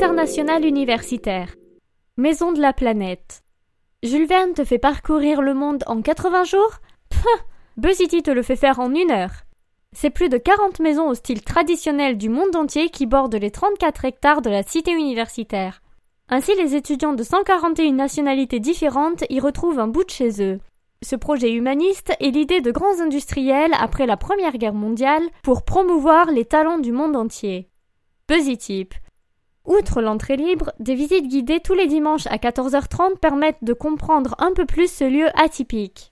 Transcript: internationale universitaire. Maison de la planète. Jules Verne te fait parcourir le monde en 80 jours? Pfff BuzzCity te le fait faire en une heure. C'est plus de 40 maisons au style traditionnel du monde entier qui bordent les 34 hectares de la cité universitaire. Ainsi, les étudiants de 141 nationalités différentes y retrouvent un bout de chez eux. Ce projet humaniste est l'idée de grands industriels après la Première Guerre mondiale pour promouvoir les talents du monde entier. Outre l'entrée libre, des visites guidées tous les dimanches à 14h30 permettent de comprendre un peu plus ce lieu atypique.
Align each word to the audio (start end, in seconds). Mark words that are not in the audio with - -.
internationale 0.00 0.64
universitaire. 0.64 1.54
Maison 2.16 2.52
de 2.52 2.60
la 2.60 2.72
planète. 2.72 3.42
Jules 4.02 4.26
Verne 4.26 4.54
te 4.54 4.64
fait 4.64 4.78
parcourir 4.78 5.42
le 5.42 5.52
monde 5.52 5.84
en 5.86 6.00
80 6.00 6.44
jours? 6.44 6.78
Pfff 7.10 7.44
BuzzCity 7.76 8.22
te 8.22 8.30
le 8.30 8.40
fait 8.40 8.56
faire 8.56 8.80
en 8.80 8.94
une 8.94 9.10
heure. 9.10 9.42
C'est 9.92 10.08
plus 10.08 10.30
de 10.30 10.38
40 10.38 10.80
maisons 10.80 11.08
au 11.08 11.14
style 11.14 11.42
traditionnel 11.42 12.16
du 12.16 12.30
monde 12.30 12.56
entier 12.56 12.88
qui 12.88 13.04
bordent 13.04 13.34
les 13.34 13.50
34 13.50 14.06
hectares 14.06 14.40
de 14.40 14.48
la 14.48 14.62
cité 14.62 14.92
universitaire. 14.92 15.82
Ainsi, 16.30 16.54
les 16.54 16.74
étudiants 16.74 17.12
de 17.12 17.22
141 17.22 17.92
nationalités 17.92 18.58
différentes 18.58 19.24
y 19.28 19.38
retrouvent 19.38 19.80
un 19.80 19.88
bout 19.88 20.04
de 20.04 20.10
chez 20.10 20.42
eux. 20.42 20.60
Ce 21.02 21.14
projet 21.14 21.52
humaniste 21.52 22.14
est 22.20 22.30
l'idée 22.30 22.62
de 22.62 22.72
grands 22.72 23.00
industriels 23.02 23.74
après 23.78 24.06
la 24.06 24.16
Première 24.16 24.56
Guerre 24.56 24.72
mondiale 24.72 25.28
pour 25.42 25.62
promouvoir 25.62 26.30
les 26.30 26.46
talents 26.46 26.78
du 26.78 26.90
monde 26.90 27.16
entier. 27.16 27.68
Outre 29.66 30.00
l'entrée 30.00 30.36
libre, 30.36 30.72
des 30.80 30.94
visites 30.94 31.28
guidées 31.28 31.60
tous 31.60 31.74
les 31.74 31.86
dimanches 31.86 32.26
à 32.28 32.38
14h30 32.38 33.18
permettent 33.18 33.62
de 33.62 33.74
comprendre 33.74 34.34
un 34.38 34.52
peu 34.54 34.64
plus 34.64 34.90
ce 34.90 35.04
lieu 35.04 35.28
atypique. 35.38 36.08